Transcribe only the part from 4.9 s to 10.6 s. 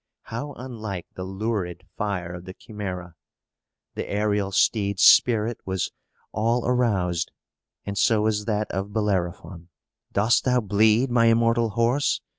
spirit was all aroused, and so was that of Bellerophon. "Dost thou